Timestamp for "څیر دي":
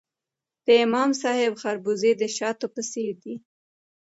2.91-3.35